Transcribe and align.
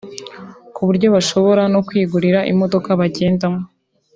kuburyo 0.75 1.07
bashobora 1.15 1.63
no 1.73 1.79
kwigurira 1.87 2.39
imodoka 2.51 2.89
bagendamo 2.99 3.61